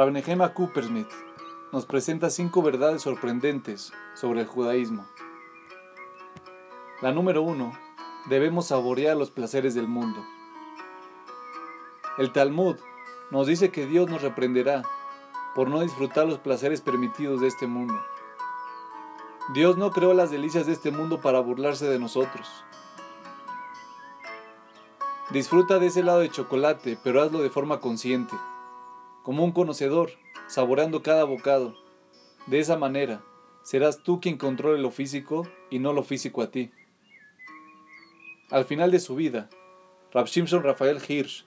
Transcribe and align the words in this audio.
Rabnehema 0.00 0.54
Coopersmith 0.54 1.10
nos 1.72 1.84
presenta 1.84 2.30
cinco 2.30 2.62
verdades 2.62 3.02
sorprendentes 3.02 3.92
sobre 4.14 4.40
el 4.40 4.46
judaísmo. 4.46 5.06
La 7.02 7.12
número 7.12 7.42
uno, 7.42 7.78
debemos 8.24 8.68
saborear 8.68 9.14
los 9.14 9.30
placeres 9.30 9.74
del 9.74 9.88
mundo. 9.88 10.24
El 12.16 12.32
Talmud 12.32 12.76
nos 13.30 13.46
dice 13.46 13.70
que 13.70 13.84
Dios 13.84 14.08
nos 14.08 14.22
reprenderá 14.22 14.84
por 15.54 15.68
no 15.68 15.80
disfrutar 15.80 16.26
los 16.26 16.38
placeres 16.38 16.80
permitidos 16.80 17.42
de 17.42 17.48
este 17.48 17.66
mundo. 17.66 18.00
Dios 19.52 19.76
no 19.76 19.90
creó 19.90 20.14
las 20.14 20.30
delicias 20.30 20.64
de 20.64 20.72
este 20.72 20.90
mundo 20.90 21.20
para 21.20 21.40
burlarse 21.40 21.86
de 21.86 21.98
nosotros. 21.98 22.48
Disfruta 25.30 25.78
de 25.78 25.88
ese 25.88 26.02
lado 26.02 26.20
de 26.20 26.30
chocolate, 26.30 26.98
pero 27.04 27.20
hazlo 27.20 27.40
de 27.40 27.50
forma 27.50 27.80
consciente, 27.80 28.34
como 29.22 29.44
un 29.44 29.52
conocedor, 29.52 30.10
saboreando 30.46 31.02
cada 31.02 31.24
bocado. 31.24 31.76
De 32.46 32.58
esa 32.58 32.76
manera, 32.76 33.22
serás 33.62 34.02
tú 34.02 34.20
quien 34.20 34.36
controle 34.36 34.80
lo 34.80 34.90
físico 34.90 35.46
y 35.70 35.78
no 35.78 35.92
lo 35.92 36.02
físico 36.02 36.42
a 36.42 36.50
ti. 36.50 36.70
Al 38.50 38.64
final 38.64 38.90
de 38.90 39.00
su 39.00 39.14
vida, 39.14 39.48
Rab 40.12 40.26
Shimshon 40.26 40.62
Rafael 40.62 41.00
Hirsch 41.06 41.46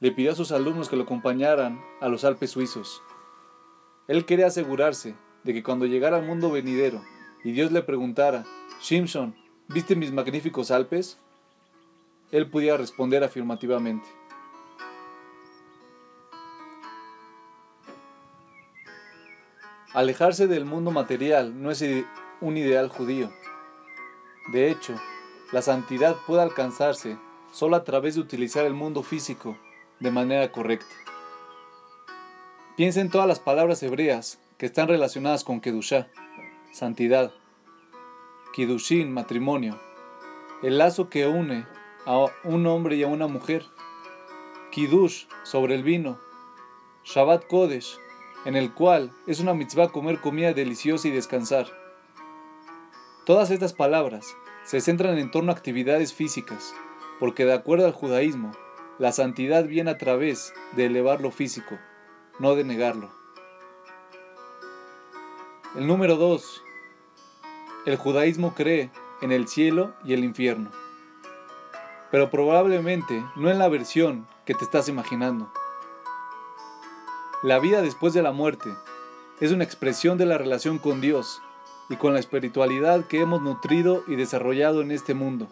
le 0.00 0.12
pidió 0.12 0.32
a 0.32 0.34
sus 0.34 0.50
alumnos 0.50 0.88
que 0.88 0.96
lo 0.96 1.04
acompañaran 1.04 1.80
a 2.00 2.08
los 2.08 2.24
Alpes 2.24 2.50
suizos. 2.50 3.02
Él 4.08 4.24
quería 4.24 4.46
asegurarse 4.46 5.14
de 5.44 5.54
que 5.54 5.62
cuando 5.62 5.86
llegara 5.86 6.16
al 6.16 6.26
mundo 6.26 6.50
venidero 6.50 7.02
y 7.44 7.52
Dios 7.52 7.70
le 7.70 7.82
preguntara, 7.82 8.44
Shimshon, 8.82 9.36
¿viste 9.68 9.94
mis 9.94 10.12
magníficos 10.12 10.70
Alpes? 10.70 11.18
él 12.32 12.48
pudiera 12.48 12.76
responder 12.76 13.24
afirmativamente. 13.24 14.06
Alejarse 19.92 20.46
del 20.46 20.64
mundo 20.64 20.92
material 20.92 21.60
no 21.60 21.72
es 21.72 21.84
un 22.40 22.56
ideal 22.56 22.88
judío. 22.88 23.30
De 24.52 24.70
hecho, 24.70 24.94
la 25.52 25.62
santidad 25.62 26.16
puede 26.26 26.42
alcanzarse 26.42 27.18
solo 27.50 27.74
a 27.74 27.82
través 27.82 28.14
de 28.14 28.20
utilizar 28.20 28.64
el 28.64 28.74
mundo 28.74 29.02
físico 29.02 29.56
de 29.98 30.12
manera 30.12 30.52
correcta. 30.52 30.94
Piensa 32.76 33.00
en 33.00 33.10
todas 33.10 33.26
las 33.26 33.40
palabras 33.40 33.82
hebreas 33.82 34.38
que 34.58 34.66
están 34.66 34.86
relacionadas 34.86 35.42
con 35.42 35.60
Kedushá, 35.60 36.08
santidad, 36.72 37.32
Kidushin, 38.54 39.12
matrimonio, 39.12 39.80
el 40.62 40.78
lazo 40.78 41.08
que 41.08 41.26
une 41.26 41.66
a 42.06 42.26
un 42.44 42.66
hombre 42.66 42.96
y 42.96 43.02
a 43.02 43.08
una 43.08 43.26
mujer. 43.26 43.64
Kiddush 44.70 45.26
sobre 45.42 45.74
el 45.74 45.82
vino. 45.82 46.18
Shabbat 47.02 47.46
Kodesh, 47.48 47.98
en 48.44 48.56
el 48.56 48.72
cual 48.72 49.10
es 49.26 49.40
una 49.40 49.54
mitzvah 49.54 49.88
comer 49.88 50.20
comida 50.20 50.52
deliciosa 50.52 51.08
y 51.08 51.10
descansar. 51.10 51.66
Todas 53.26 53.50
estas 53.50 53.72
palabras 53.72 54.34
se 54.64 54.80
centran 54.80 55.18
en 55.18 55.30
torno 55.30 55.52
a 55.52 55.54
actividades 55.54 56.14
físicas, 56.14 56.74
porque 57.18 57.44
de 57.44 57.52
acuerdo 57.52 57.86
al 57.86 57.92
judaísmo, 57.92 58.52
la 58.98 59.12
santidad 59.12 59.64
viene 59.64 59.90
a 59.90 59.98
través 59.98 60.52
de 60.76 60.86
elevar 60.86 61.20
lo 61.20 61.30
físico, 61.30 61.78
no 62.38 62.54
de 62.54 62.64
negarlo. 62.64 63.10
El 65.76 65.86
número 65.86 66.16
2. 66.16 66.62
El 67.86 67.96
judaísmo 67.96 68.54
cree 68.54 68.90
en 69.22 69.32
el 69.32 69.48
cielo 69.48 69.94
y 70.04 70.12
el 70.12 70.24
infierno 70.24 70.70
pero 72.10 72.30
probablemente 72.30 73.24
no 73.36 73.50
en 73.50 73.58
la 73.58 73.68
versión 73.68 74.26
que 74.44 74.54
te 74.54 74.64
estás 74.64 74.88
imaginando. 74.88 75.52
La 77.42 77.58
vida 77.58 77.80
después 77.80 78.12
de 78.12 78.20
la 78.20 78.32
muerte 78.32 78.76
es 79.40 79.50
una 79.50 79.64
expresión 79.64 80.18
de 80.18 80.26
la 80.26 80.36
relación 80.36 80.76
con 80.76 81.00
Dios 81.00 81.40
y 81.88 81.96
con 81.96 82.12
la 82.12 82.20
espiritualidad 82.20 83.06
que 83.06 83.22
hemos 83.22 83.40
nutrido 83.40 84.04
y 84.06 84.16
desarrollado 84.16 84.82
en 84.82 84.90
este 84.90 85.14
mundo. 85.14 85.48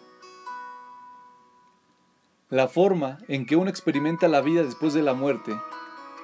La 2.51 2.67
forma 2.67 3.17
en 3.27 3.47
que 3.47 3.55
uno 3.55 3.71
experimenta 3.71 4.27
la 4.27 4.41
vida 4.41 4.61
después 4.61 4.93
de 4.93 5.01
la 5.01 5.15
muerte 5.15 5.59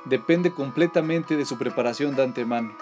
depende 0.06 0.52
completamente 0.52 1.36
de 1.36 1.46
su 1.46 1.58
preparación 1.58 2.16
de 2.16 2.22
antemano. 2.22 2.78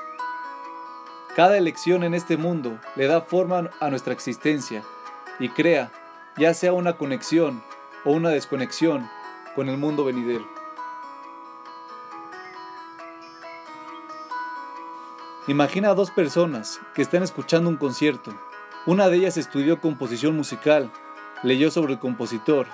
Cada 1.37 1.57
elección 1.57 2.03
en 2.03 2.13
este 2.13 2.35
mundo 2.35 2.77
le 2.97 3.07
da 3.07 3.21
forma 3.21 3.69
a 3.79 3.89
nuestra 3.91 4.11
existencia 4.11 4.83
y 5.39 5.47
crea 5.47 5.89
ya 6.37 6.53
sea 6.53 6.73
una 6.73 6.97
conexión 6.97 7.63
o 8.03 8.11
una 8.11 8.29
desconexión 8.31 9.09
con 9.55 9.69
el 9.69 9.77
mundo 9.77 10.03
venidero. 10.03 10.62
Imagina 15.49 15.89
a 15.89 15.93
dos 15.93 16.09
personas 16.09 16.79
que 16.95 17.01
están 17.01 17.21
escuchando 17.21 17.69
un 17.69 17.75
concierto. 17.75 18.33
Una 18.85 19.09
de 19.09 19.17
ellas 19.17 19.35
estudió 19.35 19.81
composición 19.81 20.37
musical, 20.37 20.89
leyó 21.43 21.69
sobre 21.69 21.91
el 21.91 21.99
compositor 21.99 22.65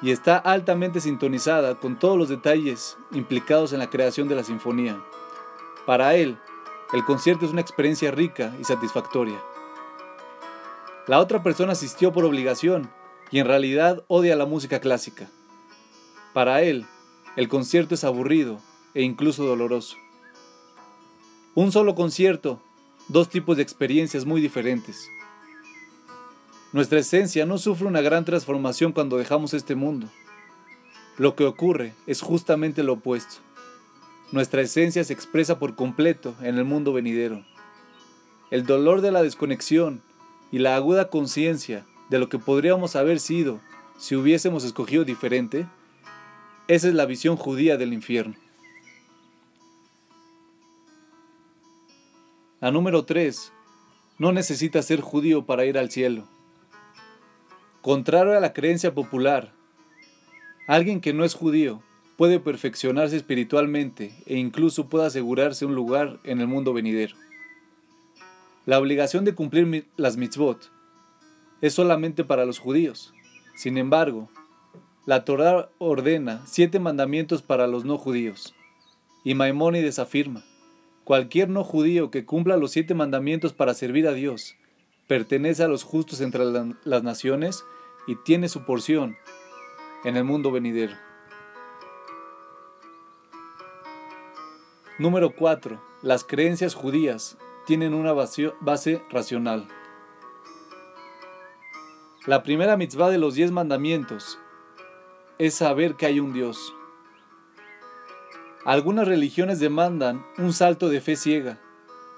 y 0.00 0.12
está 0.12 0.36
altamente 0.36 1.00
sintonizada 1.00 1.74
con 1.74 1.98
todos 1.98 2.16
los 2.16 2.28
detalles 2.28 2.96
implicados 3.10 3.72
en 3.72 3.80
la 3.80 3.90
creación 3.90 4.28
de 4.28 4.36
la 4.36 4.44
sinfonía. 4.44 5.02
Para 5.84 6.14
él, 6.14 6.38
el 6.92 7.04
concierto 7.04 7.44
es 7.44 7.50
una 7.50 7.60
experiencia 7.60 8.12
rica 8.12 8.54
y 8.60 8.62
satisfactoria. 8.62 9.42
La 11.08 11.18
otra 11.18 11.42
persona 11.42 11.72
asistió 11.72 12.12
por 12.12 12.24
obligación 12.24 12.88
y 13.32 13.40
en 13.40 13.48
realidad 13.48 14.04
odia 14.06 14.36
la 14.36 14.46
música 14.46 14.78
clásica. 14.78 15.28
Para 16.34 16.62
él, 16.62 16.86
el 17.34 17.48
concierto 17.48 17.96
es 17.96 18.04
aburrido 18.04 18.60
e 18.94 19.02
incluso 19.02 19.44
doloroso. 19.44 19.96
Un 21.60 21.72
solo 21.72 21.94
concierto, 21.94 22.58
dos 23.08 23.28
tipos 23.28 23.54
de 23.58 23.62
experiencias 23.62 24.24
muy 24.24 24.40
diferentes. 24.40 25.10
Nuestra 26.72 27.00
esencia 27.00 27.44
no 27.44 27.58
sufre 27.58 27.86
una 27.86 28.00
gran 28.00 28.24
transformación 28.24 28.92
cuando 28.92 29.18
dejamos 29.18 29.52
este 29.52 29.74
mundo. 29.74 30.08
Lo 31.18 31.36
que 31.36 31.44
ocurre 31.44 31.92
es 32.06 32.22
justamente 32.22 32.82
lo 32.82 32.94
opuesto. 32.94 33.42
Nuestra 34.32 34.62
esencia 34.62 35.04
se 35.04 35.12
expresa 35.12 35.58
por 35.58 35.74
completo 35.74 36.34
en 36.40 36.56
el 36.56 36.64
mundo 36.64 36.94
venidero. 36.94 37.44
El 38.50 38.64
dolor 38.64 39.02
de 39.02 39.12
la 39.12 39.22
desconexión 39.22 40.00
y 40.50 40.60
la 40.60 40.76
aguda 40.76 41.10
conciencia 41.10 41.84
de 42.08 42.18
lo 42.18 42.30
que 42.30 42.38
podríamos 42.38 42.96
haber 42.96 43.20
sido 43.20 43.60
si 43.98 44.16
hubiésemos 44.16 44.64
escogido 44.64 45.04
diferente, 45.04 45.66
esa 46.68 46.88
es 46.88 46.94
la 46.94 47.04
visión 47.04 47.36
judía 47.36 47.76
del 47.76 47.92
infierno. 47.92 48.34
La 52.60 52.70
número 52.70 53.06
3. 53.06 53.54
No 54.18 54.32
necesita 54.32 54.82
ser 54.82 55.00
judío 55.00 55.46
para 55.46 55.64
ir 55.64 55.78
al 55.78 55.90
cielo. 55.90 56.28
Contrario 57.80 58.36
a 58.36 58.40
la 58.40 58.52
creencia 58.52 58.92
popular, 58.92 59.54
alguien 60.66 61.00
que 61.00 61.14
no 61.14 61.24
es 61.24 61.32
judío 61.32 61.82
puede 62.18 62.38
perfeccionarse 62.38 63.16
espiritualmente 63.16 64.12
e 64.26 64.36
incluso 64.36 64.90
puede 64.90 65.06
asegurarse 65.06 65.64
un 65.64 65.74
lugar 65.74 66.20
en 66.22 66.42
el 66.42 66.48
mundo 66.48 66.74
venidero. 66.74 67.16
La 68.66 68.78
obligación 68.78 69.24
de 69.24 69.34
cumplir 69.34 69.86
las 69.96 70.18
mitzvot 70.18 70.70
es 71.62 71.72
solamente 71.72 72.24
para 72.24 72.44
los 72.44 72.58
judíos. 72.58 73.14
Sin 73.54 73.78
embargo, 73.78 74.28
la 75.06 75.24
Torah 75.24 75.70
ordena 75.78 76.42
siete 76.44 76.78
mandamientos 76.78 77.40
para 77.40 77.66
los 77.66 77.86
no 77.86 77.96
judíos. 77.96 78.54
Y 79.24 79.34
Maimónides 79.34 79.98
afirma, 79.98 80.44
cualquier 81.04 81.48
no 81.48 81.64
judío 81.64 82.10
que 82.10 82.24
cumpla 82.24 82.56
los 82.56 82.72
siete 82.72 82.94
mandamientos 82.94 83.52
para 83.52 83.74
servir 83.74 84.06
a 84.06 84.12
Dios, 84.12 84.56
pertenece 85.06 85.62
a 85.62 85.68
los 85.68 85.82
justos 85.82 86.20
entre 86.20 86.44
las 86.84 87.02
naciones 87.02 87.64
y 88.06 88.16
tiene 88.16 88.48
su 88.48 88.64
porción 88.64 89.16
en 90.04 90.16
el 90.16 90.24
mundo 90.24 90.50
venidero. 90.50 90.94
Número 94.98 95.34
4. 95.34 95.80
Las 96.02 96.24
creencias 96.24 96.74
judías 96.74 97.38
tienen 97.66 97.94
una 97.94 98.12
base 98.12 99.02
racional. 99.10 99.66
La 102.26 102.42
primera 102.42 102.76
mitzvah 102.76 103.08
de 103.08 103.16
los 103.16 103.34
diez 103.34 103.50
mandamientos 103.50 104.38
es 105.38 105.54
saber 105.54 105.94
que 105.94 106.04
hay 106.04 106.20
un 106.20 106.34
Dios. 106.34 106.74
Algunas 108.64 109.08
religiones 109.08 109.58
demandan 109.58 110.24
un 110.36 110.52
salto 110.52 110.90
de 110.90 111.00
fe 111.00 111.16
ciega, 111.16 111.58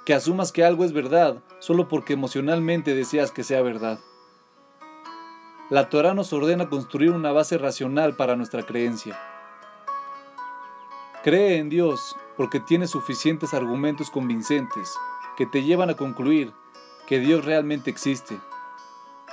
que 0.04 0.12
asumas 0.12 0.50
que 0.50 0.64
algo 0.64 0.84
es 0.84 0.92
verdad 0.92 1.40
solo 1.60 1.86
porque 1.86 2.14
emocionalmente 2.14 2.96
deseas 2.96 3.30
que 3.30 3.44
sea 3.44 3.62
verdad. 3.62 4.00
La 5.70 5.88
Torah 5.88 6.14
nos 6.14 6.32
ordena 6.32 6.68
construir 6.68 7.12
una 7.12 7.30
base 7.30 7.58
racional 7.58 8.16
para 8.16 8.34
nuestra 8.34 8.64
creencia. 8.64 9.18
Cree 11.22 11.58
en 11.58 11.68
Dios 11.68 12.16
porque 12.36 12.58
tiene 12.58 12.88
suficientes 12.88 13.54
argumentos 13.54 14.10
convincentes 14.10 14.92
que 15.36 15.46
te 15.46 15.62
llevan 15.62 15.90
a 15.90 15.96
concluir 15.96 16.52
que 17.06 17.20
Dios 17.20 17.44
realmente 17.44 17.88
existe. 17.88 18.40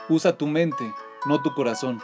Usa 0.07 0.37
tu 0.37 0.45
mente, 0.45 0.93
no 1.25 1.41
tu 1.41 1.55
corazón. 1.55 1.99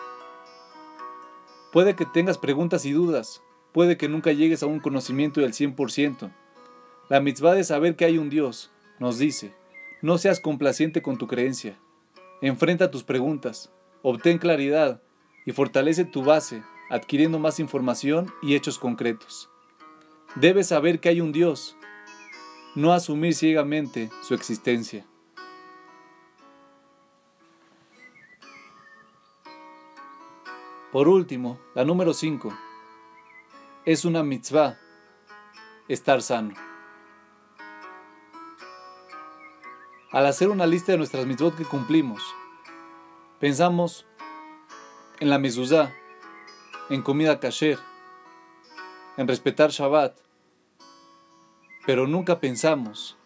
Puede 1.72 1.96
que 1.96 2.06
tengas 2.06 2.40
preguntas 2.40 2.86
y 2.86 2.92
dudas, 2.92 3.44
puede 3.76 3.98
que 3.98 4.08
nunca 4.08 4.32
llegues 4.32 4.64
a 4.64 4.68
un 4.68 4.80
conocimiento 4.80 5.42
del 5.42 5.52
100%. 5.52 6.32
La 7.10 7.20
mitzvah 7.20 7.54
de 7.56 7.66
saber 7.66 7.98
que 7.98 8.06
hay 8.06 8.18
un 8.18 8.30
Dios 8.30 8.72
nos 9.00 9.18
dice, 9.18 9.54
no 10.02 10.18
seas 10.18 10.40
complaciente 10.40 11.02
con 11.02 11.18
tu 11.18 11.28
creencia. 11.28 11.78
Enfrenta 12.42 12.90
tus 12.90 13.04
preguntas, 13.04 13.74
obtén 14.02 14.38
claridad 14.38 15.02
y 15.46 15.52
fortalece 15.52 16.06
tu 16.06 16.24
base 16.24 16.64
adquiriendo 16.90 17.38
más 17.38 17.60
información 17.60 18.32
y 18.42 18.56
hechos 18.56 18.80
concretos. 18.80 19.50
Debes 20.36 20.68
saber 20.68 21.02
que 21.02 21.10
hay 21.10 21.20
un 21.20 21.34
Dios, 21.34 21.76
no 22.76 22.94
asumir 22.94 23.34
ciegamente 23.34 24.10
su 24.22 24.36
existencia. 24.36 25.06
Por 30.94 31.10
último, 31.10 31.60
la 31.74 31.84
número 31.84 32.14
5. 32.14 32.58
Es 33.86 34.04
una 34.04 34.24
mitzvah 34.24 34.80
estar 35.88 36.24
sano. 36.24 36.56
Al 40.12 40.26
hacer 40.26 40.50
una 40.50 40.66
lista 40.66 40.92
de 40.92 40.98
nuestras 40.98 41.28
mitzvot 41.28 41.56
que 41.56 41.66
cumplimos, 41.66 42.24
pensamos 43.40 44.08
en 45.20 45.30
la 45.30 45.38
mezuzá, 45.38 45.94
en 46.90 47.04
comida 47.04 47.40
kasher, 47.40 47.78
en 49.18 49.28
respetar 49.28 49.70
Shabbat, 49.70 50.18
pero 51.86 52.08
nunca 52.08 52.40
pensamos 52.40 53.18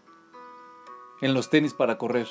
en 1.21 1.33
los 1.33 1.50
tenis 1.50 1.73
para 1.73 1.97
correr. 1.97 2.27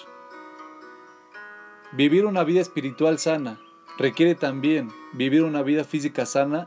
Vivir 1.93 2.27
una 2.27 2.45
vida 2.45 2.61
espiritual 2.61 3.19
sana 3.19 3.59
requiere 3.97 4.35
también 4.35 4.93
vivir 5.15 5.45
una 5.45 5.63
vida 5.63 5.85
física 5.85 6.27
sana. 6.27 6.67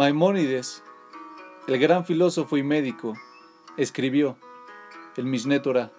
Maimónides, 0.00 0.82
el 1.66 1.78
gran 1.78 2.06
filósofo 2.06 2.56
y 2.56 2.62
médico, 2.62 3.12
escribió 3.76 4.38
el 5.18 5.26
Mishneh 5.26 5.60
Torah, 5.60 5.92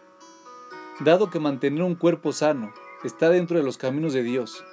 dado 1.02 1.30
que 1.30 1.40
mantener 1.40 1.84
un 1.84 1.94
cuerpo 1.94 2.34
sano 2.34 2.74
está 3.04 3.30
dentro 3.30 3.60
de 3.60 3.64
los 3.64 3.78
caminos 3.78 4.14
de 4.14 4.24
Dios, 4.24 4.66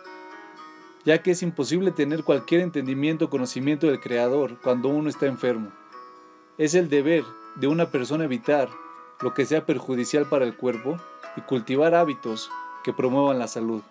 ya 1.05 1.23
que 1.23 1.33
es 1.33 1.43
imposible 1.43 1.91
tener 1.91 2.25
cualquier 2.25 2.63
entendimiento 2.63 3.27
o 3.27 3.29
conocimiento 3.29 3.87
del 3.87 4.01
Creador 4.01 4.57
cuando 4.63 4.89
uno 4.89 5.11
está 5.11 5.27
enfermo. 5.27 5.73
Es 6.57 6.75
el 6.75 6.89
deber 6.89 7.23
de 7.57 7.67
una 7.67 7.91
persona 7.91 8.25
evitar 8.25 8.71
lo 9.21 9.35
que 9.35 9.45
sea 9.45 9.67
perjudicial 9.67 10.27
para 10.31 10.47
el 10.47 10.57
cuerpo 10.57 10.97
y 11.37 11.43
cultivar 11.43 11.95
hábitos 11.95 12.51
que 12.83 12.95
promuevan 12.95 13.39
la 13.39 13.47
salud. 13.47 13.83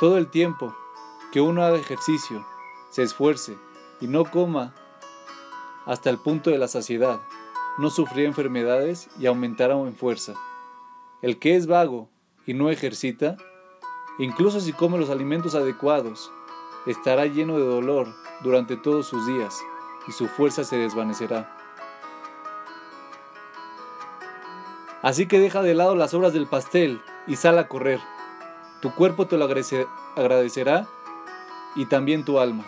Todo 0.00 0.16
el 0.16 0.28
tiempo 0.28 0.74
que 1.32 1.42
uno 1.42 1.62
haga 1.62 1.76
ejercicio, 1.76 2.46
se 2.88 3.02
esfuerce 3.02 3.58
y 4.00 4.06
no 4.06 4.24
coma 4.24 4.74
hasta 5.86 6.10
el 6.10 6.18
punto 6.18 6.50
de 6.50 6.58
la 6.58 6.68
saciedad, 6.68 7.20
no 7.78 7.90
sufrirá 7.90 8.26
enfermedades 8.26 9.08
y 9.18 9.26
aumentará 9.26 9.74
en 9.74 9.94
fuerza. 9.94 10.34
El 11.22 11.38
que 11.38 11.56
es 11.56 11.66
vago 11.66 12.08
y 12.46 12.54
no 12.54 12.70
ejercita, 12.70 13.36
incluso 14.18 14.60
si 14.60 14.72
come 14.72 14.98
los 14.98 15.10
alimentos 15.10 15.54
adecuados, 15.54 16.30
estará 16.86 17.26
lleno 17.26 17.58
de 17.58 17.64
dolor 17.64 18.08
durante 18.42 18.76
todos 18.76 19.06
sus 19.06 19.26
días 19.26 19.58
y 20.08 20.12
su 20.12 20.26
fuerza 20.28 20.64
se 20.64 20.76
desvanecerá. 20.76 21.52
Así 25.02 25.26
que 25.26 25.38
deja 25.38 25.62
de 25.62 25.74
lado 25.74 25.94
las 25.94 26.14
obras 26.14 26.32
del 26.32 26.46
pastel 26.46 27.00
y 27.26 27.36
sal 27.36 27.58
a 27.58 27.68
correr. 27.68 28.00
Tu 28.80 28.92
cuerpo 28.94 29.26
te 29.26 29.36
lo 29.36 29.44
agradecerá 29.44 30.86
y 31.76 31.86
también 31.86 32.24
tu 32.24 32.40
alma. 32.40 32.64